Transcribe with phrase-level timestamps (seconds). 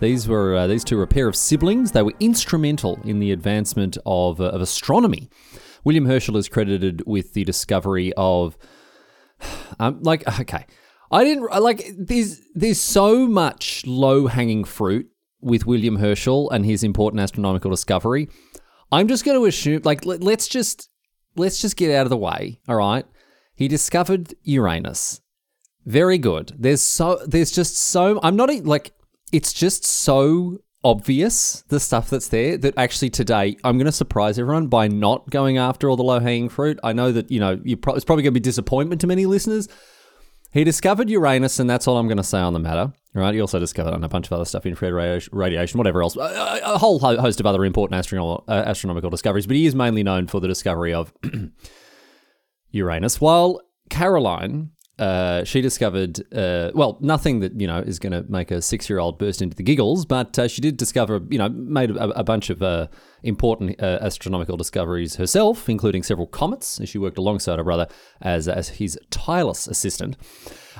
[0.00, 1.92] These were uh, these two were a pair of siblings.
[1.92, 5.28] They were instrumental in the advancement of, uh, of astronomy.
[5.84, 8.56] William Herschel is credited with the discovery of,
[9.80, 10.66] um, like, okay,
[11.10, 11.90] I didn't like.
[11.96, 15.08] There's there's so much low hanging fruit
[15.40, 18.28] with William Herschel and his important astronomical discovery.
[18.90, 20.88] I'm just going to assume, like, let, let's just
[21.36, 22.60] let's just get out of the way.
[22.68, 23.06] All right,
[23.54, 25.20] he discovered Uranus.
[25.86, 26.52] Very good.
[26.58, 28.92] There's so there's just so I'm not like
[29.32, 34.38] it's just so obvious the stuff that's there that actually today I'm going to surprise
[34.38, 36.78] everyone by not going after all the low hanging fruit.
[36.84, 39.26] I know that you know you pro- it's probably going to be disappointment to many
[39.26, 39.68] listeners.
[40.50, 42.92] He discovered Uranus, and that's all I'm going to say on the matter.
[43.12, 43.34] Right?
[43.34, 46.78] He also discovered on a bunch of other stuff, infrared radi- radiation, whatever else, a,
[46.78, 49.46] whole host of other important astrono- astronomical discoveries.
[49.46, 51.12] But he is mainly known for the discovery of
[52.70, 53.20] Uranus.
[53.20, 53.60] While
[53.90, 58.60] Caroline, uh, she discovered, uh, well, nothing that, you know, is going to make a
[58.60, 61.90] six year old burst into the giggles, but uh, she did discover, you know, made
[61.90, 62.88] a, a bunch of uh,
[63.22, 67.86] important uh, astronomical discoveries herself, including several comets, as she worked alongside her brother
[68.20, 70.16] as, as his tireless assistant.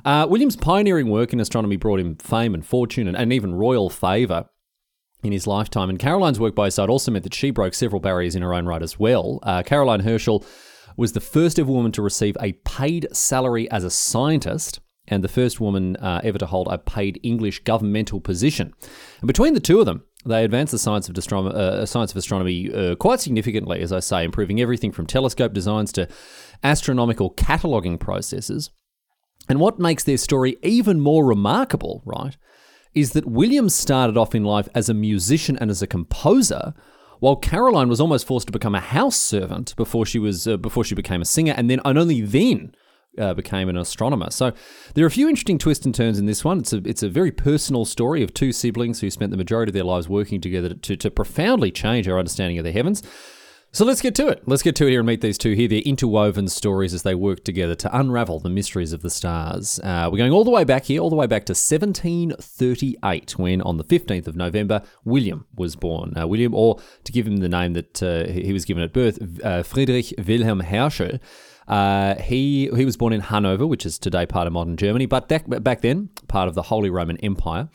[0.05, 3.89] Uh, William's pioneering work in astronomy brought him fame and fortune and, and even royal
[3.89, 4.49] favour
[5.23, 5.91] in his lifetime.
[5.91, 8.55] And Caroline's work by his side also meant that she broke several barriers in her
[8.55, 9.41] own right as well.
[9.43, 10.45] Uh, Caroline Herschel
[10.99, 15.29] was the first ever woman to receive a paid salary as a scientist and the
[15.29, 18.75] first woman uh, ever to hold a paid English governmental position.
[19.21, 22.17] And between the two of them, they advanced the science of, astrom- uh, science of
[22.17, 26.09] astronomy uh, quite significantly, as I say, improving everything from telescope designs to
[26.65, 28.71] astronomical cataloguing processes.
[29.49, 32.37] And what makes their story even more remarkable, right,
[32.93, 36.75] is that Williams started off in life as a musician and as a composer,
[37.21, 40.85] while Caroline was almost forced to become a house servant before she was uh, before
[40.85, 42.75] she became a singer, and then and only then
[43.19, 44.31] uh, became an astronomer.
[44.31, 44.53] So
[44.95, 46.59] there are a few interesting twists and turns in this one.
[46.61, 49.75] It's a it's a very personal story of two siblings who spent the majority of
[49.75, 53.03] their lives working together to to profoundly change our understanding of the heavens.
[53.71, 54.43] So let's get to it.
[54.47, 55.69] Let's get to it here and meet these two here.
[55.69, 59.79] Their interwoven stories as they work together to unravel the mysteries of the stars.
[59.85, 63.61] Uh, we're going all the way back here, all the way back to 1738, when
[63.61, 66.17] on the 15th of November, William was born.
[66.17, 69.19] Uh, William, or to give him the name that uh, he was given at birth,
[69.45, 71.19] uh, Friedrich Wilhelm Herschel.
[71.69, 75.29] Uh, he he was born in Hanover, which is today part of modern Germany, but
[75.29, 77.69] back, back then part of the Holy Roman Empire.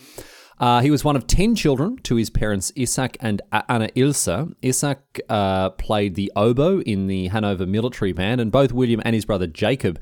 [0.59, 4.29] Uh, he was one of 10 children to his parents Isaac and Anna Ilse.
[4.63, 9.25] Isaac uh, played the oboe in the Hanover military band, and both William and his
[9.25, 9.99] brother Jacob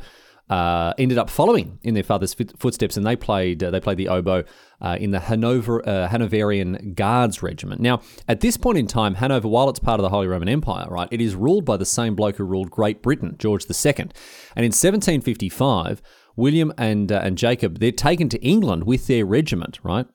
[0.52, 4.10] uh, ended up following in their father's footsteps, and they played uh, they played the
[4.10, 4.44] oboe
[4.82, 7.80] uh, in the Hanover uh, Hanoverian Guards Regiment.
[7.80, 10.88] Now, at this point in time, Hanover, while it's part of the Holy Roman Empire,
[10.90, 13.94] right, it is ruled by the same bloke who ruled Great Britain, George II.
[13.96, 16.02] And in 1755,
[16.36, 20.06] William and and Jacob they're taken to England with their regiment, right?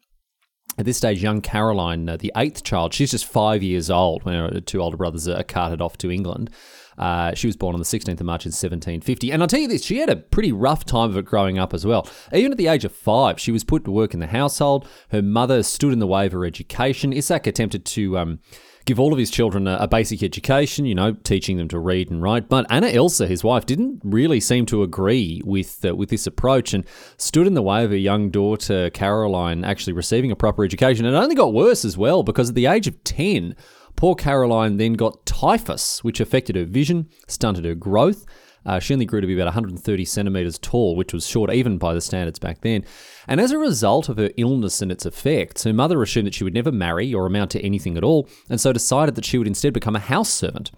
[0.79, 4.35] At this stage, young Caroline, uh, the eighth child, she's just five years old when
[4.35, 6.51] her two older brothers are carted off to England.
[6.99, 9.31] Uh, she was born on the 16th of March in 1750.
[9.31, 11.75] And I'll tell you this, she had a pretty rough time of it growing up
[11.75, 12.09] as well.
[12.33, 14.87] Even at the age of five, she was put to work in the household.
[15.11, 17.13] Her mother stood in the way of her education.
[17.13, 18.39] Isaac attempted to um,
[18.87, 22.11] give all of his children a, a, basic education, you know, teaching them to read
[22.11, 22.49] and write.
[22.49, 26.73] But Anna Elsa, his wife, didn't really seem to agree with uh, with this approach
[26.73, 26.85] and
[27.19, 31.05] stood in the way of her young daughter Caroline actually receiving a proper education.
[31.05, 33.55] And it only got worse as well because at the age of ten.
[33.97, 38.27] Poor Caroline then got typhus, which affected her vision, stunted her growth.
[38.67, 41.95] Uh, she only grew to be about 130 centimeters tall, which was short even by
[41.95, 42.85] the standards back then.
[43.29, 46.45] And as a result of her illness and its effects, her mother assumed that she
[46.45, 49.47] would never marry or amount to anything at all, and so decided that she would
[49.47, 50.73] instead become a house servant.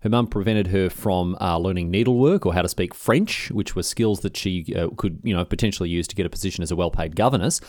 [0.00, 3.82] Her mum prevented her from uh, learning needlework or how to speak French, which were
[3.82, 6.76] skills that she uh, could, you know, potentially use to get a position as a
[6.76, 7.60] well-paid governess.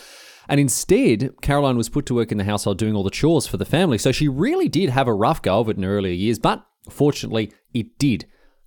[0.49, 3.57] And instead, Caroline was put to work in the household doing all the chores for
[3.57, 3.97] the family.
[3.97, 6.65] So she really did have a rough go of it in her earlier years, but
[6.89, 8.25] fortunately, it did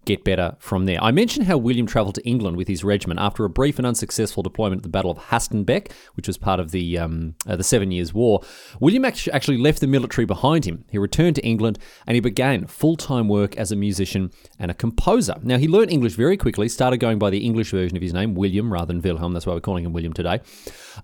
[0.08, 0.98] get better from there.
[1.04, 4.42] I mentioned how William travelled to England with his regiment after a brief and unsuccessful
[4.42, 7.90] deployment at the Battle of Hastenbeck, which was part of the um, uh, the Seven
[7.90, 8.40] Years' War.
[8.80, 10.84] William actually left the military behind him.
[10.90, 14.74] He returned to England and he began full time work as a musician and a
[14.74, 15.34] composer.
[15.42, 16.68] Now he learned English very quickly.
[16.68, 19.34] Started going by the English version of his name, William, rather than Wilhelm.
[19.34, 20.40] That's why we're calling him William today.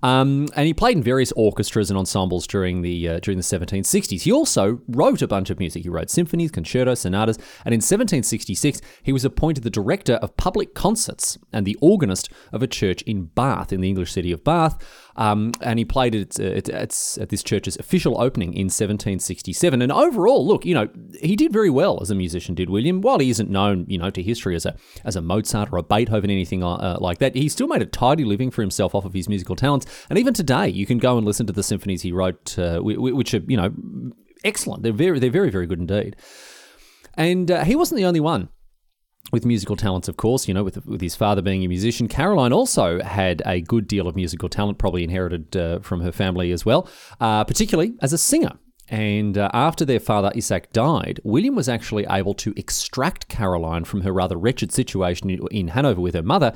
[0.02, 4.22] Um, and he played in various orchestras and ensembles during the uh, during the 1760s.
[4.22, 5.82] He also wrote a bunch of music.
[5.82, 10.74] He wrote symphonies, concertos, sonatas, and in 1766 he was appointed the director of public
[10.74, 14.78] concerts and the organist of a church in Bath, in the English city of Bath.
[15.16, 19.80] Um, and he played it at, at, at, this church's official opening in 1767.
[19.80, 20.88] And overall, look, you know,
[21.20, 23.00] he did very well as a musician, did William.
[23.00, 24.74] While he isn't known, you know, to history as a
[25.04, 28.24] as a Mozart or a Beethoven, anything uh, like that, he still made a tidy
[28.24, 29.86] living for himself off of his musical talents.
[30.08, 33.34] And even today, you can go and listen to the symphonies he wrote, uh, which
[33.34, 33.72] are, you know,
[34.42, 34.82] excellent.
[34.82, 36.16] They're very, they're very, very good indeed.
[37.16, 38.48] And uh, he wasn't the only one
[39.32, 42.08] with musical talents, of course, you know, with, with his father being a musician.
[42.08, 46.52] Caroline also had a good deal of musical talent, probably inherited uh, from her family
[46.52, 46.88] as well,
[47.20, 48.52] uh, particularly as a singer.
[48.88, 54.02] And uh, after their father Isaac died, William was actually able to extract Caroline from
[54.02, 56.52] her rather wretched situation in, Hanover with her mother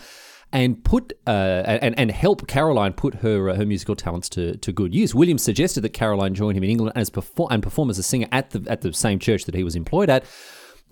[0.53, 4.73] and put uh, and and help Caroline put her uh, her musical talents to, to
[4.73, 5.15] good use.
[5.15, 7.11] William suggested that Caroline join him in England as
[7.51, 10.09] and perform as a singer at the at the same church that he was employed
[10.09, 10.25] at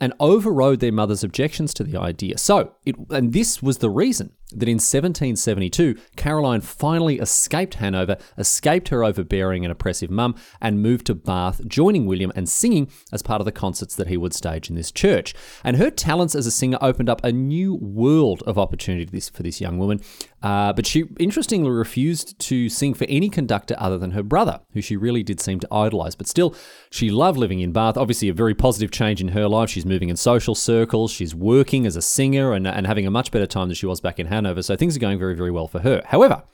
[0.01, 2.39] and overrode their mother's objections to the idea.
[2.39, 8.89] So, it, and this was the reason that in 1772, Caroline finally escaped Hanover, escaped
[8.89, 13.41] her overbearing and oppressive mum, and moved to Bath, joining William and singing as part
[13.41, 15.35] of the concerts that he would stage in this church.
[15.65, 19.61] And her talents as a singer opened up a new world of opportunity for this
[19.61, 20.01] young woman.
[20.43, 24.81] Uh, but she interestingly refused to sing for any conductor other than her brother, who
[24.81, 26.15] she really did seem to idolise.
[26.15, 26.55] But still,
[26.91, 27.97] she loved living in Bath.
[27.97, 29.71] Obviously, a very positive change in her life.
[29.71, 33.31] She's moving in social circles, she's working as a singer and, and having a much
[33.31, 34.46] better time than she was back in Hanover.
[34.47, 36.03] Hanover, so things are going very, very well for her.
[36.07, 36.45] However,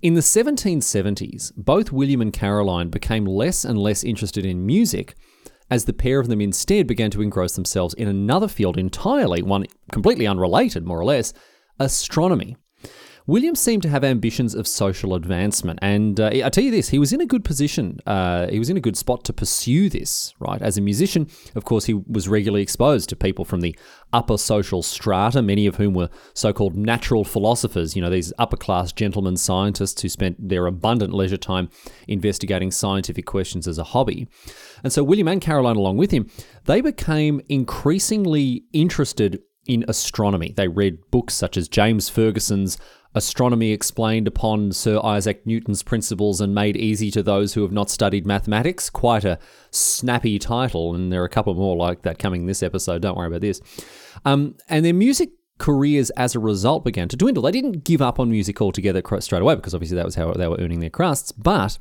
[0.00, 5.14] in the 1770s, both William and Caroline became less and less interested in music
[5.70, 9.66] as the pair of them instead began to engross themselves in another field entirely, one
[9.92, 11.32] completely unrelated, more or less
[11.78, 12.56] astronomy.
[13.30, 16.98] William seemed to have ambitions of social advancement, and uh, I tell you this, he
[16.98, 18.00] was in a good position.
[18.04, 20.60] Uh, he was in a good spot to pursue this, right?
[20.60, 23.78] As a musician, of course, he was regularly exposed to people from the
[24.12, 28.56] upper social strata, many of whom were so called natural philosophers, you know, these upper
[28.56, 31.68] class gentlemen scientists who spent their abundant leisure time
[32.08, 34.26] investigating scientific questions as a hobby.
[34.82, 36.28] And so William and Caroline, along with him,
[36.64, 40.52] they became increasingly interested in astronomy.
[40.56, 42.76] They read books such as James Ferguson's
[43.14, 47.90] Astronomy Explained upon Sir Isaac Newton's Principles and Made Easy to Those Who Have Not
[47.90, 48.88] Studied Mathematics.
[48.88, 49.38] Quite a
[49.70, 53.02] snappy title, and there are a couple more like that coming this episode.
[53.02, 53.60] Don't worry about this.
[54.24, 57.42] Um, and their music careers as a result began to dwindle.
[57.42, 60.48] They didn't give up on music altogether straight away because obviously that was how they
[60.48, 61.78] were earning their crusts, but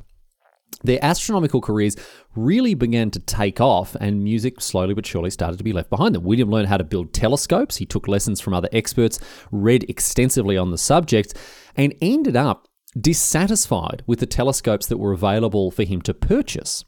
[0.84, 1.96] their astronomical careers
[2.36, 6.16] really began to take off, and music slowly but surely started to be left behind
[6.16, 6.24] them.
[6.24, 9.20] William learned how to build telescopes, he took lessons from other experts,
[9.52, 11.34] read extensively on the subject,
[11.76, 12.68] and ended up
[13.00, 16.86] dissatisfied with the telescopes that were available for him to purchase.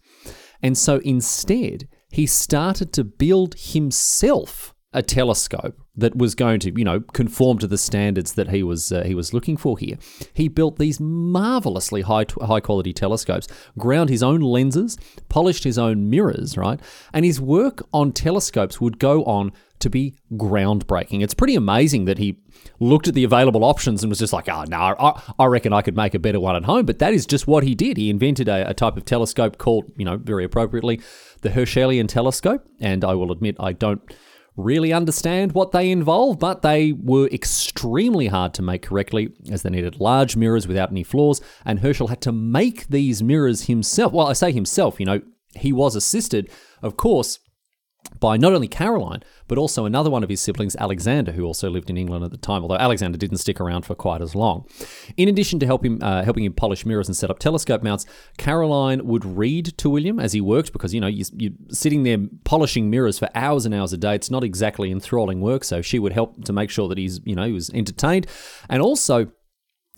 [0.63, 6.83] And so instead, he started to build himself a telescope that was going to, you
[6.83, 9.97] know, conform to the standards that he was uh, he was looking for here.
[10.33, 13.47] He built these marvelously high high quality telescopes,
[13.77, 14.97] ground his own lenses,
[15.29, 16.79] polished his own mirrors, right?
[17.13, 21.23] And his work on telescopes would go on to be groundbreaking.
[21.23, 22.39] It's pretty amazing that he
[22.79, 25.81] looked at the available options and was just like, oh, no, I, I reckon I
[25.81, 26.85] could make a better one at home.
[26.85, 27.97] But that is just what he did.
[27.97, 31.01] He invented a, a type of telescope called, you know, very appropriately,
[31.41, 32.63] the Herschelian telescope.
[32.79, 34.01] And I will admit, I don't
[34.57, 39.69] really understand what they involve, but they were extremely hard to make correctly as they
[39.69, 44.13] needed large mirrors without any flaws, and Herschel had to make these mirrors himself.
[44.13, 45.21] Well, I say himself, you know,
[45.55, 46.49] he was assisted,
[46.81, 47.39] of course,
[48.19, 51.89] by not only Caroline, but also another one of his siblings, Alexander, who also lived
[51.89, 54.65] in England at the time, although Alexander didn't stick around for quite as long.
[55.17, 58.05] In addition to help him, uh, helping him polish mirrors and set up telescope mounts,
[58.37, 62.19] Caroline would read to William as he worked because, you know, you, you're sitting there
[62.43, 64.15] polishing mirrors for hours and hours a day.
[64.15, 67.35] It's not exactly enthralling work, so she would help to make sure that he's, you
[67.35, 68.27] know, he was entertained.
[68.69, 69.31] And also,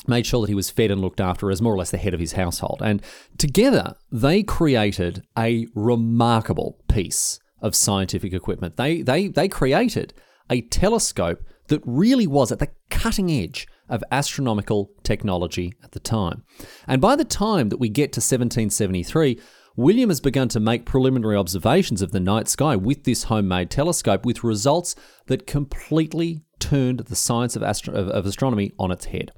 [0.05, 2.13] made sure that he was fed and looked after as more or less the head
[2.13, 2.81] of his household.
[2.83, 3.01] And
[3.38, 8.77] together, they created a remarkable piece of scientific equipment.
[8.77, 10.13] They, they, they created
[10.50, 16.43] a telescope that really was at the cutting edge of astronomical technology at the time.
[16.88, 19.39] And by the time that we get to 1773,
[19.75, 24.25] William has begun to make preliminary observations of the night sky with this homemade telescope
[24.25, 29.32] with results that completely turned the science of, astro- of, of astronomy on its head.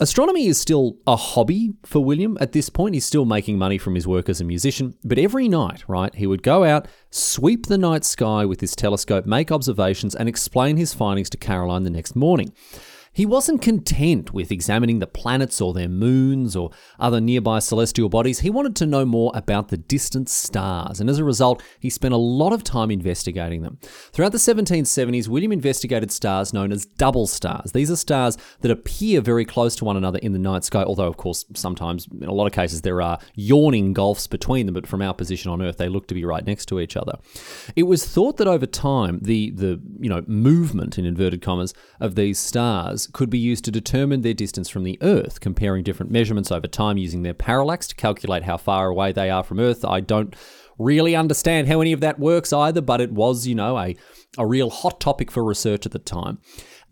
[0.00, 2.94] Astronomy is still a hobby for William at this point.
[2.94, 6.26] He's still making money from his work as a musician, but every night, right, he
[6.26, 10.92] would go out, sweep the night sky with his telescope, make observations, and explain his
[10.92, 12.52] findings to Caroline the next morning.
[13.14, 18.40] He wasn't content with examining the planets or their moons or other nearby celestial bodies.
[18.40, 22.12] He wanted to know more about the distant stars, and as a result, he spent
[22.12, 23.78] a lot of time investigating them.
[24.12, 27.70] Throughout the 1770s, William investigated stars known as double stars.
[27.70, 31.06] These are stars that appear very close to one another in the night sky, although,
[31.06, 34.88] of course, sometimes, in a lot of cases, there are yawning gulfs between them, but
[34.88, 37.16] from our position on Earth, they look to be right next to each other.
[37.76, 42.16] It was thought that over time, the, the you know, movement, in inverted commas, of
[42.16, 46.50] these stars could be used to determine their distance from the Earth, comparing different measurements
[46.50, 49.84] over time using their parallax to calculate how far away they are from Earth.
[49.84, 50.34] I don't
[50.78, 53.96] really understand how any of that works either, but it was, you know, a,
[54.36, 56.38] a real hot topic for research at the time.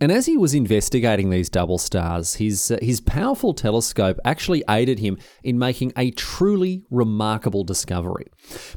[0.01, 4.99] And as he was investigating these double stars, his, uh, his powerful telescope actually aided
[4.99, 8.27] him in making a truly remarkable discovery.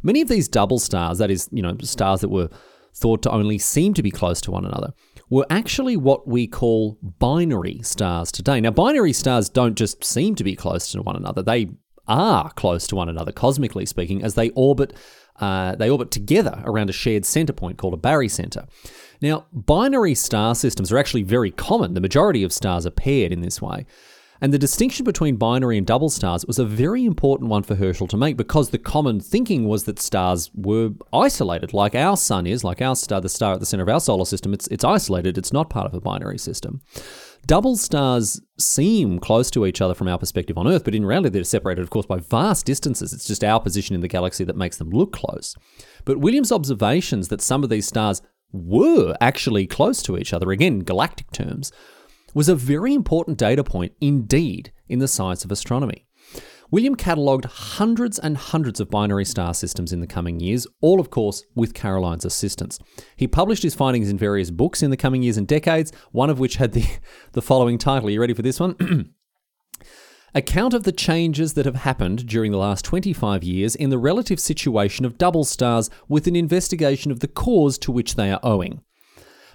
[0.04, 2.50] Many of these double stars, that is, you know, stars that were
[2.94, 4.94] thought to only seem to be close to one another,
[5.30, 8.62] were actually what we call binary stars today.
[8.62, 11.70] Now, binary stars don't just seem to be close to one another, they
[12.08, 14.94] are close to one another, cosmically speaking, as they orbit.
[15.38, 18.68] Uh, they orbit together around a shared center point called a barycenter.
[19.22, 21.94] Now, binary star systems are actually very common.
[21.94, 23.86] The majority of stars are paired in this way.
[24.42, 28.08] And the distinction between binary and double stars was a very important one for Herschel
[28.08, 32.64] to make because the common thinking was that stars were isolated, like our sun is,
[32.64, 34.54] like our star, the star at the center of our solar system.
[34.54, 36.82] It's, it's isolated, it's not part of a binary system.
[37.46, 41.30] Double stars seem close to each other from our perspective on Earth, but in reality,
[41.30, 43.14] they're separated, of course, by vast distances.
[43.14, 45.56] It's just our position in the galaxy that makes them look close.
[46.06, 50.80] But Williams' observations that some of these stars were actually close to each other, again,
[50.80, 51.72] galactic terms,
[52.36, 56.06] was a very important data point indeed in the science of astronomy.
[56.72, 61.10] William catalogued hundreds and hundreds of binary star systems in the coming years, all of
[61.10, 62.80] course with Caroline's assistance.
[63.16, 66.40] He published his findings in various books in the coming years and decades, one of
[66.40, 66.86] which had the,
[67.32, 68.10] the following title.
[68.10, 68.76] Are you ready for this one?
[70.36, 74.40] Account of the changes that have happened during the last 25 years in the relative
[74.40, 78.82] situation of double stars with an investigation of the cause to which they are owing.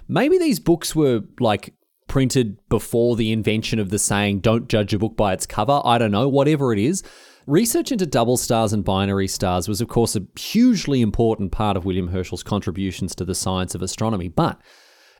[0.07, 1.75] Maybe these books were like
[2.11, 5.81] printed before the invention of the saying, don't judge a book by its cover.
[5.85, 7.03] I don't know, whatever it is.
[7.47, 11.85] Research into double stars and binary stars was, of course, a hugely important part of
[11.85, 14.59] William Herschel's contributions to the science of astronomy, but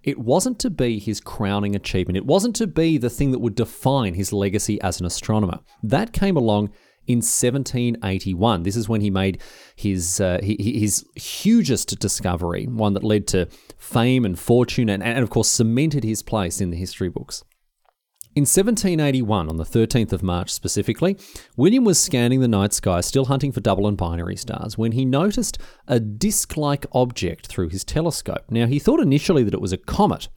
[0.04, 2.18] it wasn't to be his crowning achievement.
[2.18, 5.62] It wasn't to be the thing that would define his legacy as an astronomer.
[5.82, 6.72] That came along
[7.12, 8.64] in 1781.
[8.64, 9.42] This is when he made
[9.76, 15.30] his uh, his hugest discovery, one that led to fame and fortune, and, and of
[15.30, 17.44] course cemented his place in the history books.
[18.34, 21.18] In 1781, on the 13th of March specifically,
[21.58, 25.04] William was scanning the night sky, still hunting for double and binary stars, when he
[25.04, 28.46] noticed a disc like object through his telescope.
[28.50, 30.30] Now, he thought initially that it was a comet,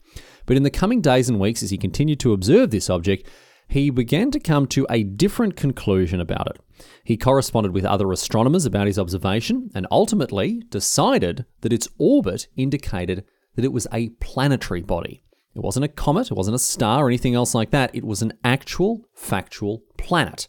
[0.45, 3.29] but in the coming days and weeks, as he continued to observe this object,
[3.69, 6.59] he began to come to a different conclusion about it.
[7.03, 13.25] He corresponded with other astronomers about his observation and ultimately decided that its orbit indicated
[13.55, 15.23] that it was a planetary body.
[15.55, 17.95] It wasn't a comet, it wasn't a star or anything else like that.
[17.95, 20.47] It was an actual, factual planet.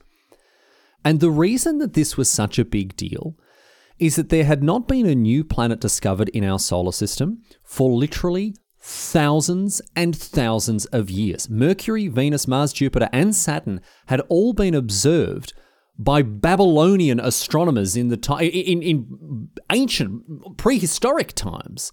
[1.04, 3.36] And the reason that this was such a big deal
[3.98, 7.90] is that there had not been a new planet discovered in our solar system for
[7.90, 11.48] literally thousands and thousands of years.
[11.48, 15.54] Mercury, Venus, Mars, Jupiter, and Saturn had all been observed
[15.98, 21.90] by Babylonian astronomers in the time in, in ancient prehistoric times.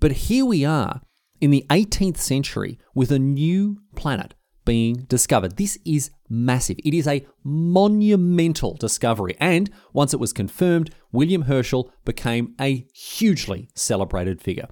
[0.00, 1.02] But here we are
[1.40, 5.56] in the 18th century with a new planet being discovered.
[5.56, 6.76] This is massive.
[6.84, 9.36] It is a monumental discovery.
[9.40, 14.68] And once it was confirmed, William Herschel became a hugely celebrated figure.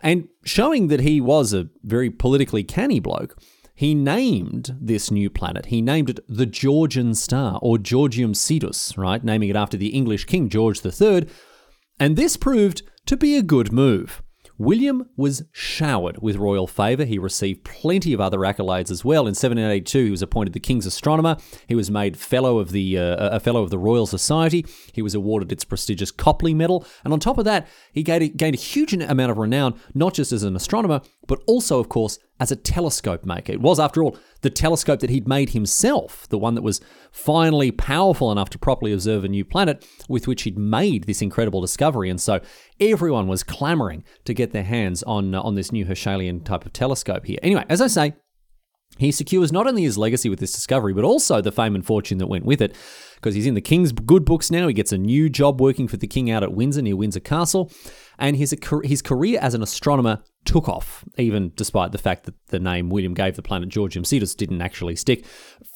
[0.00, 3.38] And showing that he was a very politically canny bloke,
[3.74, 9.22] he named this new planet, he named it the Georgian Star, or Georgium Sidus, right?
[9.22, 11.26] Naming it after the English King George III.
[11.98, 14.22] And this proved to be a good move.
[14.56, 17.04] William was showered with royal favour.
[17.04, 19.22] He received plenty of other accolades as well.
[19.22, 21.36] In 1782, he was appointed the King's Astronomer.
[21.66, 24.64] He was made Fellow of the uh, a Fellow of the Royal Society.
[24.92, 28.54] He was awarded its prestigious Copley Medal, and on top of that, he gained, gained
[28.54, 32.50] a huge amount of renown not just as an astronomer but also, of course, as
[32.50, 33.52] a telescope maker.
[33.52, 36.80] It was, after all, the telescope that he'd made himself, the one that was
[37.12, 41.60] finally powerful enough to properly observe a new planet, with which he'd made this incredible
[41.60, 42.10] discovery.
[42.10, 42.40] And so
[42.80, 46.72] everyone was clamoring to get their hands on, uh, on this new Herschelian type of
[46.72, 47.38] telescope here.
[47.42, 48.14] Anyway, as I say,
[48.98, 52.18] he secures not only his legacy with this discovery, but also the fame and fortune
[52.18, 52.76] that went with it,
[53.16, 54.68] because he's in the King's good books now.
[54.68, 57.72] He gets a new job working for the King out at Windsor, near Windsor Castle,
[58.18, 58.54] and his,
[58.84, 63.14] his career as an astronomer took off, even despite the fact that the name William
[63.14, 65.24] gave the planet Georgium Sidus didn't actually stick.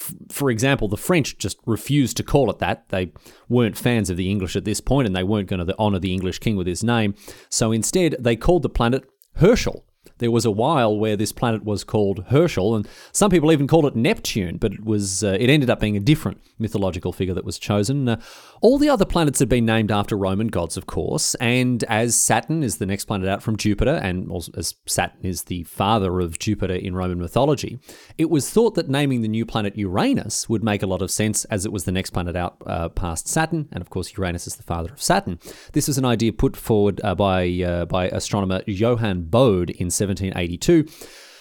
[0.00, 2.88] F- for example, the French just refused to call it that.
[2.88, 3.12] They
[3.48, 6.12] weren't fans of the English at this point, and they weren't going to honour the
[6.12, 7.14] English king with his name.
[7.48, 9.04] So instead, they called the planet
[9.37, 9.84] Herschel,
[10.19, 13.87] there was a while where this planet was called Herschel, and some people even called
[13.87, 17.45] it Neptune, but it was uh, it ended up being a different mythological figure that
[17.45, 18.09] was chosen.
[18.09, 18.21] Uh,
[18.61, 22.62] all the other planets had been named after Roman gods, of course, and as Saturn
[22.62, 26.75] is the next planet out from Jupiter, and as Saturn is the father of Jupiter
[26.75, 27.79] in Roman mythology,
[28.17, 31.45] it was thought that naming the new planet Uranus would make a lot of sense,
[31.47, 34.57] as it was the next planet out uh, past Saturn, and of course Uranus is
[34.57, 35.38] the father of Saturn.
[35.73, 40.87] This was an idea put forward uh, by uh, by astronomer Johann Bode in 1782.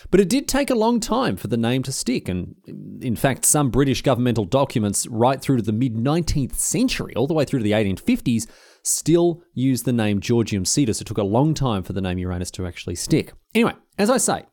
[0.09, 2.55] But it did take a long time for the name to stick, and
[3.01, 7.33] in fact, some British governmental documents right through to the mid 19th century, all the
[7.33, 8.47] way through to the 1850s,
[8.83, 11.01] still use the name Georgium Sidus.
[11.01, 13.33] It took a long time for the name Uranus to actually stick.
[13.53, 14.45] Anyway, as I say,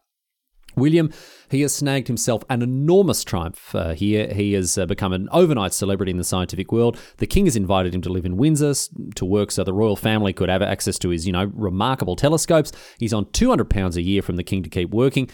[0.77, 1.13] William,
[1.51, 4.33] he has snagged himself an enormous triumph uh, here.
[4.33, 6.99] He has uh, become an overnight celebrity in the scientific world.
[7.19, 8.75] The king has invited him to live in Windsor
[9.15, 12.73] to work so the royal family could have access to his, you know, remarkable telescopes.
[12.99, 15.31] He's on £200 a year from the king to keep working.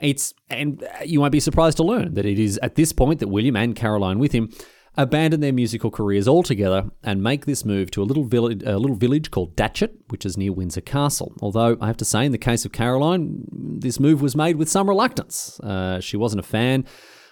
[0.00, 3.28] It's and you won't be surprised to learn that it is at this point that
[3.28, 4.50] William and Caroline with him
[4.96, 8.96] abandon their musical careers altogether and make this move to a little village, a little
[8.96, 11.32] village called Datchet, which is near Windsor Castle.
[11.40, 14.68] Although I have to say, in the case of Caroline, this move was made with
[14.68, 15.58] some reluctance.
[15.60, 16.84] Uh, she wasn't a fan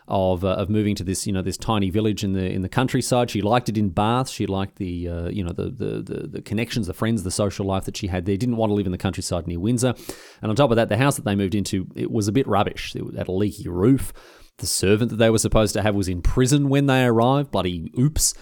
[0.08, 2.68] of, uh, of moving to this you know this tiny village in the in the
[2.68, 3.30] countryside.
[3.30, 4.28] She liked it in Bath.
[4.28, 7.66] She liked the uh, you know the, the, the the connections, the friends, the social
[7.66, 8.36] life that she had there.
[8.36, 9.94] Didn't want to live in the countryside near Windsor.
[10.42, 12.46] And on top of that, the house that they moved into it was a bit
[12.46, 12.94] rubbish.
[12.96, 14.12] It had a leaky roof.
[14.58, 17.50] The servant that they were supposed to have was in prison when they arrived.
[17.50, 18.34] Bloody oops.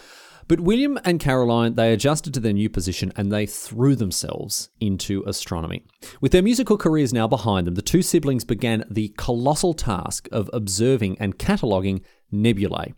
[0.50, 5.23] But William and Caroline, they adjusted to their new position and they threw themselves into
[5.25, 5.85] astronomy.
[6.21, 10.50] With their musical careers now behind them, the two siblings began the colossal task of
[10.52, 12.00] observing and cataloguing
[12.33, 12.95] nebulae.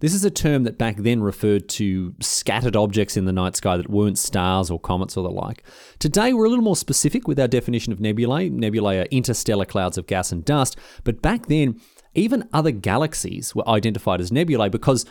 [0.00, 3.76] This is a term that back then referred to scattered objects in the night sky
[3.76, 5.62] that weren't stars or comets or the like.
[6.00, 8.48] Today, we're a little more specific with our definition of nebulae.
[8.48, 11.80] Nebulae are interstellar clouds of gas and dust, but back then,
[12.16, 15.04] even other galaxies were identified as nebulae because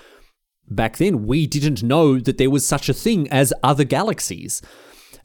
[0.69, 4.61] back then we didn't know that there was such a thing as other galaxies.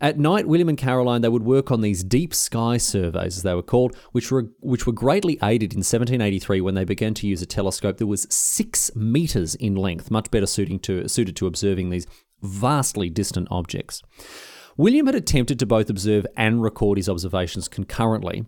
[0.03, 3.55] At night, William and Caroline they would work on these deep sky surveys, as they
[3.55, 7.43] were called, which were which were greatly aided in 1783 when they began to use
[7.43, 11.91] a telescope that was six meters in length, much better suiting to suited to observing
[11.91, 12.07] these
[12.41, 14.03] vastly distant objects.
[14.79, 18.47] William had attempted to both observe and record his observations concurrently,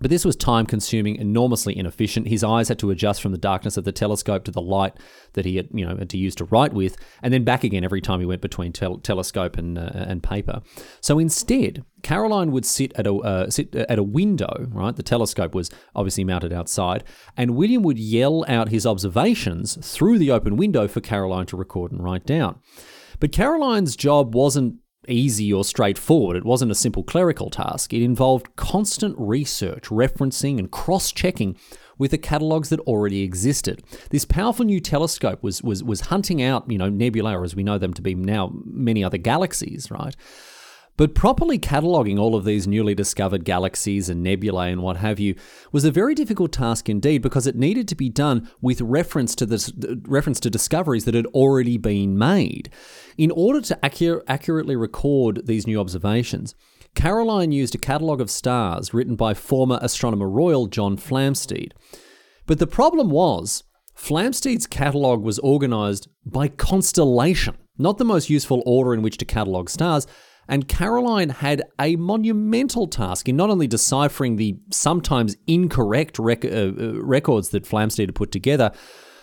[0.00, 2.28] but this was time consuming, enormously inefficient.
[2.28, 4.94] His eyes had to adjust from the darkness of the telescope to the light
[5.34, 7.84] that he had, you know, had to use to write with, and then back again
[7.84, 10.62] every time he went between tel- telescope and uh, and paper.
[11.00, 14.66] So instead, Caroline would sit at a uh, sit at a window.
[14.68, 17.04] Right, the telescope was obviously mounted outside,
[17.36, 21.92] and William would yell out his observations through the open window for Caroline to record
[21.92, 22.58] and write down.
[23.20, 24.76] But Caroline's job wasn't
[25.08, 26.36] easy or straightforward.
[26.36, 27.92] It wasn't a simple clerical task.
[27.92, 31.56] It involved constant research, referencing, and cross checking
[31.98, 33.82] with the catalogues that already existed.
[34.10, 37.78] This powerful new telescope was, was, was hunting out, you know, nebulae, as we know
[37.78, 40.16] them to be now, many other galaxies, right?
[40.96, 45.34] But properly cataloguing all of these newly discovered galaxies and nebulae and what have you
[45.72, 50.02] was a very difficult task indeed because it needed to be done with reference to
[50.06, 52.70] reference to discoveries that had already been made.
[53.18, 56.54] In order to accur- accurately record these new observations,
[56.94, 61.72] Caroline used a catalogue of stars written by former astronomer royal John Flamsteed.
[62.46, 63.64] But the problem was,
[63.96, 69.70] Flamsteed's catalogue was organised by constellation, not the most useful order in which to catalogue
[69.70, 70.06] stars,
[70.48, 76.48] and Caroline had a monumental task in not only deciphering the sometimes incorrect rec- uh,
[76.48, 78.72] uh, records that Flamsteed had put together,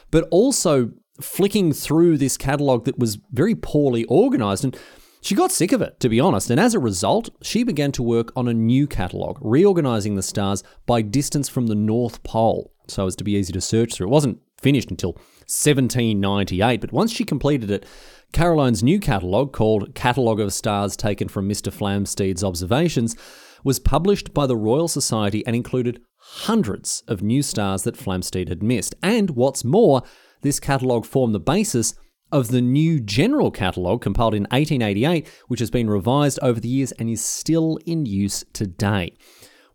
[0.10, 4.64] but also flicking through this catalogue that was very poorly organized.
[4.64, 4.78] And
[5.22, 8.04] she got sick of it, to be honest, and as a result, she began to
[8.04, 13.08] work on a new catalogue, reorganizing the stars by distance from the North Pole so
[13.08, 14.08] as to be easy to search through.
[14.08, 15.14] It wasn't finished until
[15.48, 17.86] 1798, but once she completed it,
[18.32, 21.72] Caroline's new catalogue, called Catalogue of Stars Taken from Mr.
[21.72, 23.16] Flamsteed's Observations,
[23.64, 28.64] was published by the Royal Society and included hundreds of new stars that Flamsteed had
[28.64, 28.96] missed.
[29.04, 30.04] And what's more,
[30.42, 31.94] this catalogue formed the basis
[32.32, 36.94] of the new general catalogue compiled in 1888, which has been revised over the years
[36.94, 39.14] and is still in use today.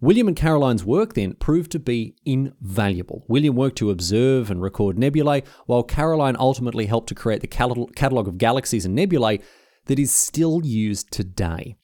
[0.01, 3.25] William and Caroline's work then proved to be invaluable.
[3.29, 8.29] William worked to observe and record nebulae, while Caroline ultimately helped to create the catalogue
[8.29, 9.41] of galaxies and nebulae
[9.87, 11.77] that is still used today.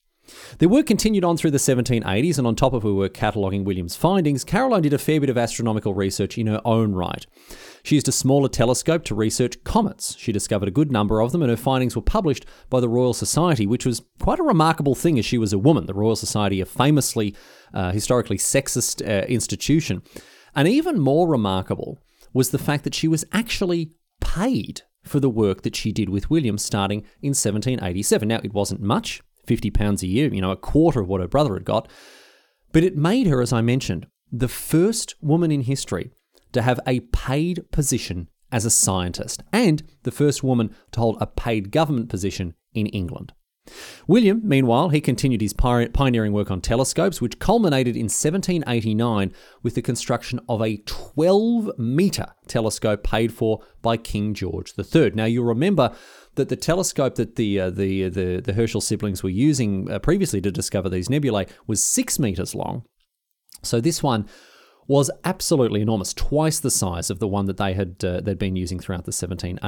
[0.59, 3.97] Their work continued on through the 1780s, and on top of her work cataloguing William's
[3.97, 7.27] findings, Caroline did a fair bit of astronomical research in her own right.
[7.83, 10.17] She used a smaller telescope to research comets.
[10.19, 13.15] She discovered a good number of them, and her findings were published by the Royal
[13.15, 15.87] Society, which was quite a remarkable thing as she was a woman.
[15.87, 17.35] The Royal Society, a famously,
[17.75, 20.03] uh, historically sexist uh, institution.
[20.55, 21.99] And even more remarkable
[22.33, 26.31] was the fact that she was actually paid for the work that she did with
[26.31, 28.29] William starting in 1787.
[28.29, 31.55] Now, it wasn't much, £50 a year, you know, a quarter of what her brother
[31.55, 31.89] had got.
[32.73, 36.11] But it made her, as I mentioned, the first woman in history
[36.53, 41.27] to have a paid position as a scientist and the first woman to hold a
[41.27, 43.33] paid government position in England.
[44.09, 49.83] William, meanwhile, he continued his pioneering work on telescopes, which culminated in 1789 with the
[49.83, 55.13] construction of a 12 metre telescope paid for by King George III.
[55.13, 55.95] Now, you'll remember
[56.35, 60.41] that the telescope that the uh, the, the the Herschel siblings were using uh, previously
[60.41, 62.85] to discover these nebulae was six meters long.
[63.63, 64.27] So this one
[64.89, 68.57] was absolutely enormous, twice the size of the one that they had uh, they'd been
[68.57, 69.61] using throughout the 1780s.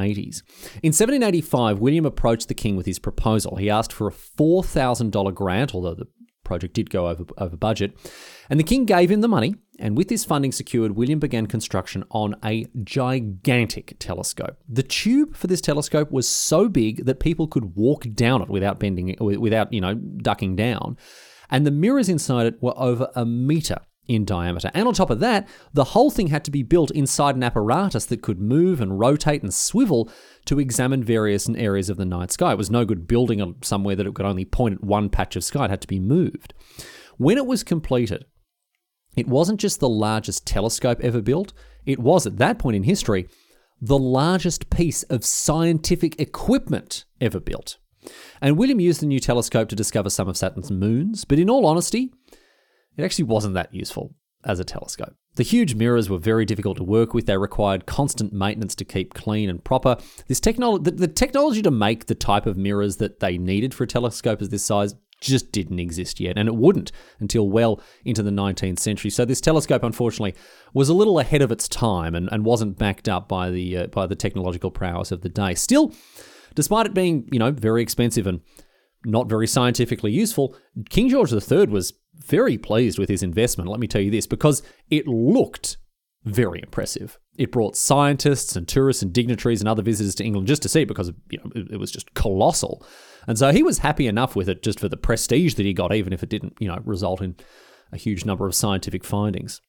[0.82, 3.56] In 1785, William approached the king with his proposal.
[3.56, 6.08] He asked for a $4,000 grant, although the
[6.42, 7.96] project did go over, over budget,
[8.50, 9.54] and the king gave him the money.
[9.78, 14.56] And with this funding secured, William began construction on a gigantic telescope.
[14.68, 18.78] The tube for this telescope was so big that people could walk down it without
[18.78, 20.96] bending, without you know ducking down,
[21.50, 24.70] and the mirrors inside it were over a meter in diameter.
[24.74, 28.06] And on top of that, the whole thing had to be built inside an apparatus
[28.06, 30.10] that could move and rotate and swivel
[30.44, 32.52] to examine various areas of the night sky.
[32.52, 35.44] It was no good building somewhere that it could only point at one patch of
[35.44, 36.52] sky, it had to be moved.
[37.16, 38.26] When it was completed,
[39.16, 41.52] it wasn't just the largest telescope ever built,
[41.86, 43.28] it was at that point in history
[43.80, 47.76] the largest piece of scientific equipment ever built.
[48.40, 51.66] And William used the new telescope to discover some of Saturn's moons, but in all
[51.66, 52.10] honesty,
[52.96, 55.14] it actually wasn't that useful as a telescope.
[55.36, 57.26] The huge mirrors were very difficult to work with.
[57.26, 59.96] They required constant maintenance to keep clean and proper.
[60.28, 63.84] This technology, the, the, technology to make the type of mirrors that they needed for
[63.84, 64.94] a telescope of this size
[65.24, 69.10] just didn't exist yet, and it wouldn't until well into the 19th century.
[69.10, 70.34] So this telescope, unfortunately,
[70.72, 73.86] was a little ahead of its time and, and wasn't backed up by the uh,
[73.88, 75.54] by the technological prowess of the day.
[75.54, 75.92] Still,
[76.54, 78.40] despite it being you know very expensive and
[79.04, 80.56] not very scientifically useful,
[80.88, 84.62] King George III was very pleased with his investment, let me tell you this, because
[84.90, 85.76] it looked
[86.24, 87.18] very impressive.
[87.36, 90.82] It brought scientists and tourists and dignitaries and other visitors to England just to see
[90.82, 92.86] it because you know it, it was just colossal.
[93.26, 95.94] And so he was happy enough with it just for the prestige that he got,
[95.94, 97.36] even if it didn't, you know, result in
[97.92, 99.60] a huge number of scientific findings.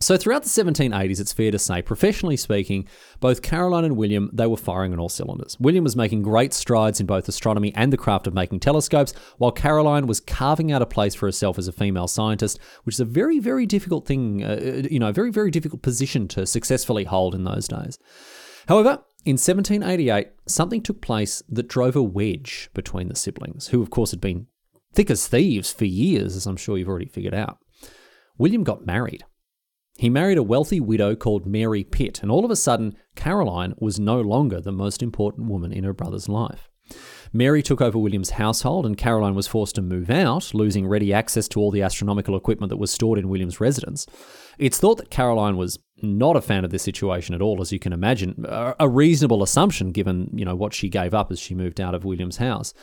[0.00, 2.88] So throughout the 1780s, it's fair to say, professionally speaking,
[3.20, 5.56] both Caroline and William, they were firing on all cylinders.
[5.60, 9.52] William was making great strides in both astronomy and the craft of making telescopes, while
[9.52, 13.04] Caroline was carving out a place for herself as a female scientist, which is a
[13.04, 17.34] very, very difficult thing, uh, you know, a very, very difficult position to successfully hold
[17.34, 17.98] in those days.
[18.66, 23.90] However, in 1788, something took place that drove a wedge between the siblings, who, of
[23.90, 24.46] course, had been
[24.92, 27.58] thick as thieves for years, as I'm sure you've already figured out.
[28.36, 29.24] William got married.
[29.96, 34.00] He married a wealthy widow called Mary Pitt, and all of a sudden, Caroline was
[34.00, 36.68] no longer the most important woman in her brother's life.
[37.32, 41.48] Mary took over William's household, and Caroline was forced to move out, losing ready access
[41.48, 44.06] to all the astronomical equipment that was stored in William's residence.
[44.58, 47.78] It's thought that Caroline was not a fan of this situation at all, as you
[47.78, 51.80] can imagine, a reasonable assumption given you know what she gave up as she moved
[51.80, 52.74] out of William's house.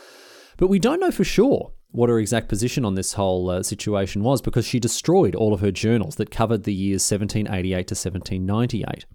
[0.58, 4.24] But we don't know for sure what her exact position on this whole uh, situation
[4.24, 9.06] was because she destroyed all of her journals that covered the years 1788 to 1798.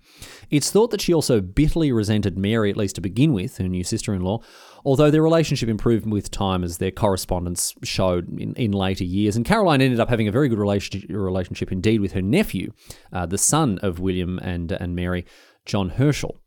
[0.50, 3.84] It's thought that she also bitterly resented Mary, at least to begin with, her new
[3.84, 4.40] sister in law,
[4.86, 9.34] although their relationship improved with time as their correspondence showed in, in later years.
[9.34, 12.72] And Caroline ended up having a very good relationship, relationship indeed with her nephew,
[13.12, 15.26] uh, the son of William and, and Mary,
[15.64, 16.38] John Herschel.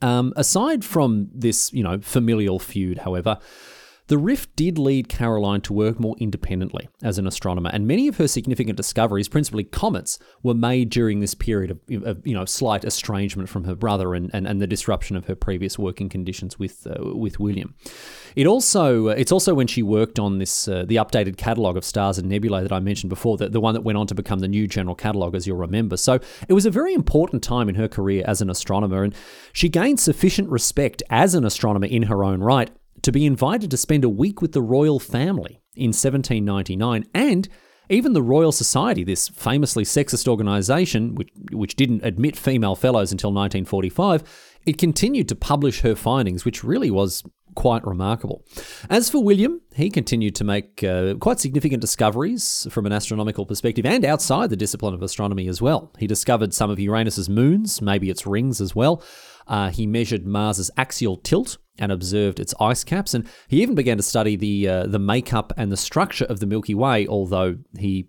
[0.00, 3.38] Um, aside from this, you know, familial feud, however,
[4.08, 8.18] The rift did lead Caroline to work more independently as an astronomer, and many of
[8.18, 12.84] her significant discoveries, principally comets, were made during this period of, of you know slight
[12.84, 16.86] estrangement from her brother and, and, and the disruption of her previous working conditions with
[16.86, 17.74] uh, with William.
[18.36, 21.84] It also uh, it's also when she worked on this uh, the updated catalogue of
[21.84, 24.40] stars and nebulae that I mentioned before, the, the one that went on to become
[24.40, 25.96] the new general catalogue, as you'll remember.
[25.96, 29.14] So it was a very important time in her career as an astronomer, and
[29.54, 32.70] she gained sufficient respect as an astronomer in her own right
[33.04, 37.48] to be invited to spend a week with the royal family in 1799 and
[37.90, 43.30] even the Royal Society, this famously sexist organisation, which, which didn't admit female fellows until
[43.30, 44.22] 1945,
[44.64, 47.22] it continued to publish her findings, which really was
[47.54, 48.44] quite remarkable.
[48.90, 53.86] As for William, he continued to make uh, quite significant discoveries from an astronomical perspective
[53.86, 55.92] and outside the discipline of astronomy as well.
[55.98, 59.02] He discovered some of Uranus's moons, maybe its rings as well.
[59.46, 63.96] Uh, he measured Mars's axial tilt and observed its ice caps, and he even began
[63.96, 67.06] to study the uh, the makeup and the structure of the Milky Way.
[67.06, 68.08] Although he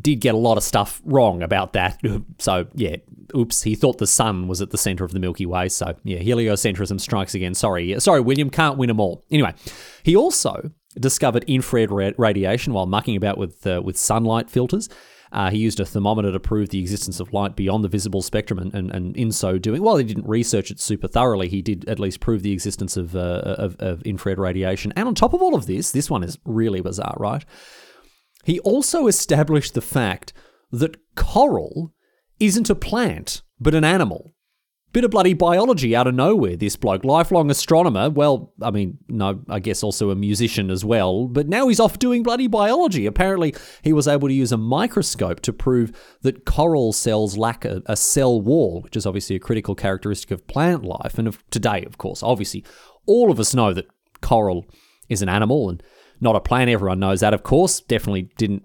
[0.00, 2.00] did get a lot of stuff wrong about that.
[2.38, 2.96] So, yeah,
[3.34, 5.68] oops, he thought the sun was at the center of the Milky Way.
[5.68, 7.54] So, yeah, heliocentrism strikes again.
[7.54, 7.98] Sorry.
[8.00, 9.24] Sorry, William, can't win them all.
[9.30, 9.54] Anyway,
[10.02, 14.88] he also discovered infrared radiation while mucking about with, uh, with sunlight filters.
[15.32, 18.58] Uh, he used a thermometer to prove the existence of light beyond the visible spectrum,
[18.58, 21.86] and, and, and in so doing, while he didn't research it super thoroughly, he did
[21.88, 24.92] at least prove the existence of, uh, of, of infrared radiation.
[24.94, 27.44] And on top of all of this, this one is really bizarre, right?
[28.46, 30.32] He also established the fact
[30.70, 31.92] that coral
[32.38, 34.34] isn't a plant, but an animal.
[34.92, 37.04] Bit of bloody biology out of nowhere, this bloke.
[37.04, 38.08] Lifelong astronomer.
[38.08, 41.26] Well, I mean, no, I guess also a musician as well.
[41.26, 43.04] But now he's off doing bloody biology.
[43.04, 45.90] Apparently, he was able to use a microscope to prove
[46.22, 50.46] that coral cells lack a, a cell wall, which is obviously a critical characteristic of
[50.46, 51.18] plant life.
[51.18, 52.64] And of today, of course, obviously,
[53.06, 53.88] all of us know that
[54.20, 54.66] coral
[55.08, 55.82] is an animal and
[56.20, 56.68] not a plan.
[56.68, 57.80] Everyone knows that, of course.
[57.80, 58.64] Definitely didn't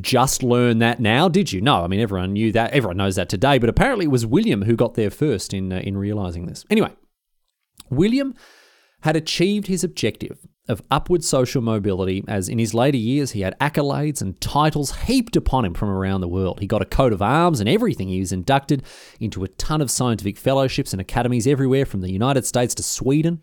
[0.00, 1.60] just learn that now, did you?
[1.60, 2.72] No, I mean everyone knew that.
[2.72, 5.78] Everyone knows that today, but apparently it was William who got there first in uh,
[5.78, 6.64] in realizing this.
[6.70, 6.92] Anyway,
[7.90, 8.34] William
[9.02, 13.58] had achieved his objective of upward social mobility as in his later years he had
[13.58, 16.60] accolades and titles heaped upon him from around the world.
[16.60, 18.08] He got a coat of arms and everything.
[18.08, 18.84] He was inducted
[19.18, 23.42] into a ton of scientific fellowships and academies everywhere from the United States to Sweden.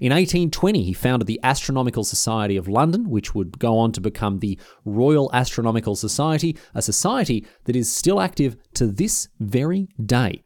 [0.00, 4.38] In 1820, he founded the Astronomical Society of London, which would go on to become
[4.38, 10.42] the Royal Astronomical Society, a society that is still active to this very day.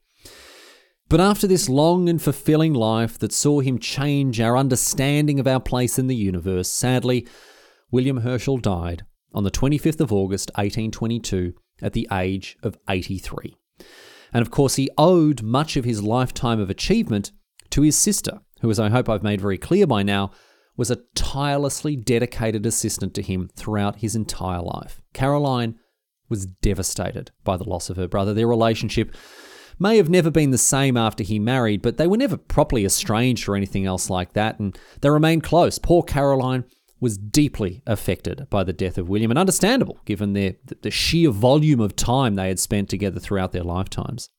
[1.09, 5.61] But after this long and fulfilling life that saw him change our understanding of our
[5.61, 7.27] place in the universe, sadly,
[7.91, 13.57] William Herschel died on the 25th of August 1822 at the age of 83.
[14.35, 17.33] And of course, he owed much of his lifetime of achievement
[17.71, 20.31] to his sister, who, as I hope I've made very clear by now,
[20.77, 25.01] was a tirelessly dedicated assistant to him throughout his entire life.
[25.13, 25.77] Caroline
[26.29, 28.33] was devastated by the loss of her brother.
[28.33, 29.15] Their relationship
[29.79, 33.49] may have never been the same after he married, but they were never properly estranged
[33.49, 35.79] or anything else like that, and they remained close.
[35.79, 36.65] Poor Caroline
[37.01, 41.81] was deeply affected by the death of William, and understandable given their, the sheer volume
[41.81, 44.31] of time they had spent together throughout their lifetimes.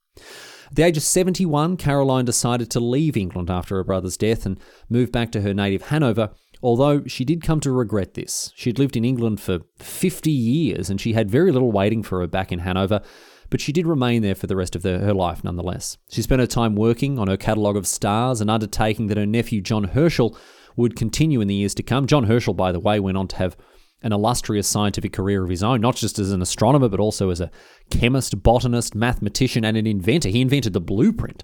[0.70, 4.60] At the age of 71, Caroline decided to leave England after her brother's death and
[4.88, 6.30] move back to her native Hanover,
[6.62, 8.54] although she did come to regret this.
[8.56, 12.28] She'd lived in England for 50 years and she had very little waiting for her
[12.28, 13.02] back in Hanover,
[13.50, 15.98] but she did remain there for the rest of the, her life nonetheless.
[16.12, 19.62] She spent her time working on her catalogue of stars and undertaking that her nephew
[19.62, 20.38] John Herschel
[20.76, 22.06] would continue in the years to come.
[22.06, 23.58] John Herschel, by the way, went on to have
[24.02, 27.42] an illustrious scientific career of his own, not just as an astronomer, but also as
[27.42, 27.52] a
[27.90, 30.30] chemist, botanist, mathematician, and an inventor.
[30.30, 31.44] He invented the blueprint.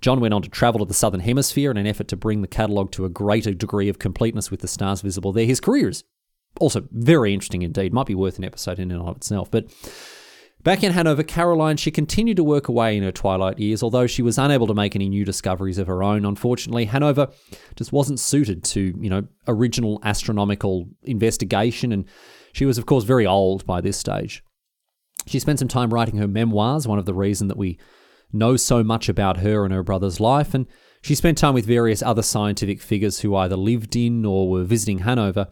[0.00, 2.48] John went on to travel to the southern hemisphere in an effort to bring the
[2.48, 5.46] catalogue to a greater degree of completeness with the stars visible there.
[5.46, 6.04] His career is
[6.60, 7.92] also very interesting indeed.
[7.92, 9.50] Might be worth an episode in and of itself.
[9.50, 9.66] But
[10.66, 14.20] Back in Hanover, Caroline, she continued to work away in her twilight years, although she
[14.20, 16.24] was unable to make any new discoveries of her own.
[16.24, 17.28] Unfortunately, Hanover
[17.76, 22.04] just wasn't suited to, you know, original astronomical investigation, and
[22.52, 24.42] she was, of course, very old by this stage.
[25.28, 27.78] She spent some time writing her memoirs, one of the reasons that we
[28.32, 30.66] know so much about her and her brother's life, and
[31.00, 34.98] she spent time with various other scientific figures who either lived in or were visiting
[34.98, 35.46] Hanover.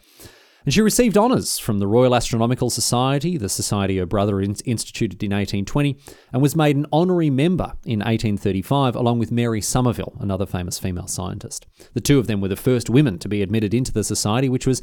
[0.64, 5.30] And she received honours from the Royal Astronomical Society, the society her brother instituted in
[5.30, 5.98] 1820,
[6.32, 11.06] and was made an honorary member in 1835, along with Mary Somerville, another famous female
[11.06, 11.66] scientist.
[11.92, 14.66] The two of them were the first women to be admitted into the society, which
[14.66, 14.80] was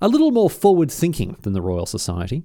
[0.00, 2.44] a little more forward thinking than the Royal Society.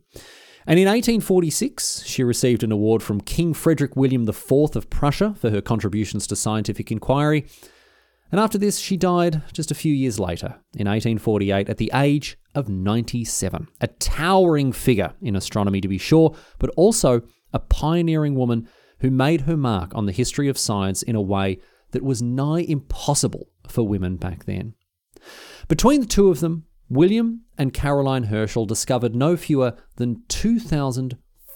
[0.68, 5.50] And in 1846, she received an award from King Frederick William IV of Prussia for
[5.50, 7.46] her contributions to scientific inquiry,
[8.34, 12.36] And after this, she died just a few years later, in 1848, at the age
[12.56, 13.68] of 97.
[13.80, 17.22] A towering figure in astronomy, to be sure, but also
[17.54, 18.68] a pioneering woman
[19.02, 21.60] who made her mark on the history of science in a way
[21.92, 24.74] that was nigh impossible for women back then.
[25.68, 30.24] Between the two of them, William and Caroline Herschel discovered no fewer than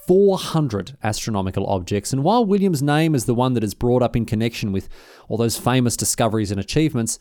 [0.07, 2.13] 2,400 astronomical objects.
[2.13, 4.87] And while William's name is the one that is brought up in connection with
[5.27, 7.19] all those famous discoveries and achievements,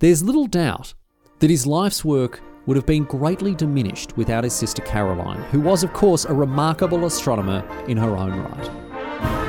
[0.00, 0.94] there's little doubt
[1.38, 5.84] that his life's work would have been greatly diminished without his sister Caroline, who was,
[5.84, 9.45] of course, a remarkable astronomer in her own right.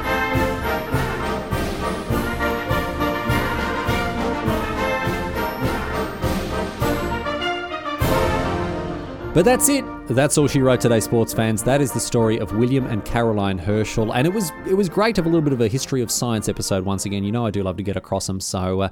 [9.37, 9.85] But that's it.
[10.07, 11.61] That's all she wrote today, sports fans.
[11.61, 15.13] That is the story of William and Caroline Herschel, and it was it was great
[15.13, 17.23] to have a little bit of a history of science episode once again.
[17.23, 18.81] You know, I do love to get across them, so.
[18.81, 18.89] Uh,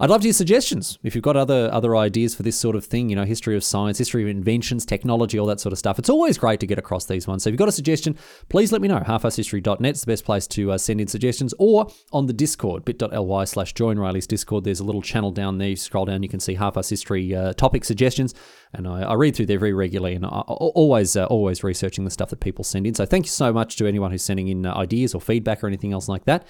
[0.00, 2.84] I'd love to hear suggestions if you've got other other ideas for this sort of
[2.84, 3.10] thing.
[3.10, 5.98] You know, history of science, history of inventions, technology, all that sort of stuff.
[5.98, 7.42] It's always great to get across these ones.
[7.42, 8.16] So if you've got a suggestion,
[8.48, 9.00] please let me know.
[9.00, 13.44] Halfarsedhistory.net is the best place to uh, send in suggestions, or on the Discord, bit.ly
[13.44, 14.64] slash join Riley's Discord.
[14.64, 15.68] There's a little channel down there.
[15.68, 18.34] You scroll down, you can see Half History uh, topic suggestions,
[18.72, 22.10] and I, I, read through there very regularly, and I, always uh, always researching the
[22.10, 22.94] stuff that people send in.
[22.94, 25.66] So thank you so much to anyone who's sending in uh, ideas or feedback or
[25.66, 26.46] anything else like that.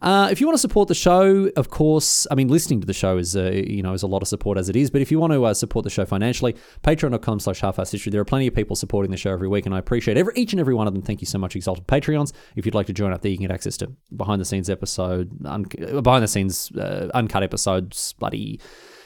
[0.00, 2.92] Uh, if you want to support the show, of course, I mean, listening to the
[2.92, 4.90] show is, uh, you know, is a lot of support as it is.
[4.90, 8.10] But if you want to uh, support the show financially, patreon.com slash half history.
[8.10, 10.52] There are plenty of people supporting the show every week, and I appreciate every, each
[10.52, 11.02] and every one of them.
[11.02, 12.32] Thank you so much, Exalted Patreons.
[12.56, 14.70] If you'd like to join up there, you can get access to behind the scenes
[14.70, 15.64] episode, un-
[16.02, 18.60] behind the scenes uh, uncut episodes, bloody,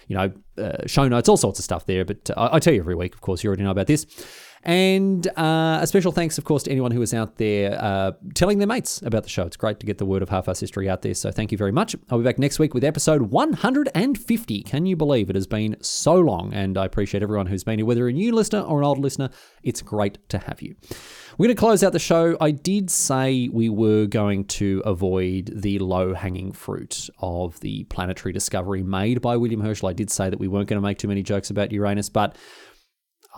[0.09, 2.05] you know, uh, show notes, all sorts of stuff there.
[2.05, 4.07] But uh, I tell you every week, of course, you already know about this.
[4.65, 8.59] And uh, a special thanks, of course, to anyone who is out there uh, telling
[8.59, 9.45] their mates about the show.
[9.45, 11.15] It's great to get the word of Half-Arsed History out there.
[11.15, 11.97] So thank you very much.
[12.11, 14.63] I'll be back next week with episode 150.
[14.63, 16.55] Can you believe it has been so long?
[16.55, 19.31] And I appreciate everyone who's been here, whether a new listener or an old listener.
[19.65, 20.77] It's great to have you.
[21.39, 22.37] We're going to close out the show.
[22.41, 28.33] I did say we were going to avoid the low hanging fruit of the planetary
[28.33, 29.89] discovery made by William Herschel.
[29.89, 32.37] I did say that we weren't going to make too many jokes about Uranus, but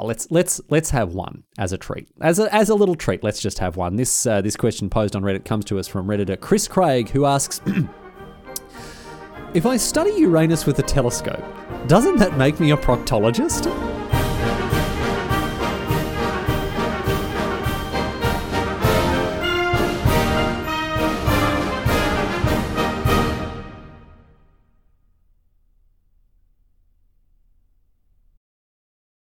[0.03, 3.23] let's let's let's have one as a treat, as a as a little treat.
[3.23, 3.97] Let's just have one.
[3.97, 7.25] This uh, this question posed on Reddit comes to us from redditor Chris Craig, who
[7.27, 7.61] asks,
[9.55, 11.45] "If I study Uranus with a telescope,
[11.87, 14.04] doesn't that make me a proctologist?"